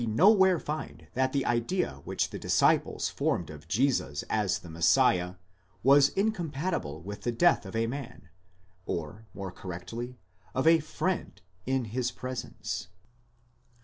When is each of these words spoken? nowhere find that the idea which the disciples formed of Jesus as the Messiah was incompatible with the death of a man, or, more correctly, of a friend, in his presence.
nowhere 0.07 0.57
find 0.57 1.05
that 1.13 1.31
the 1.31 1.45
idea 1.45 2.01
which 2.05 2.31
the 2.31 2.39
disciples 2.39 3.07
formed 3.07 3.51
of 3.51 3.67
Jesus 3.67 4.23
as 4.31 4.57
the 4.57 4.69
Messiah 4.71 5.35
was 5.83 6.09
incompatible 6.09 7.03
with 7.03 7.21
the 7.21 7.31
death 7.31 7.67
of 7.67 7.75
a 7.75 7.85
man, 7.85 8.27
or, 8.87 9.27
more 9.35 9.51
correctly, 9.51 10.17
of 10.55 10.65
a 10.65 10.79
friend, 10.79 11.43
in 11.67 11.85
his 11.93 12.09
presence. 12.09 12.87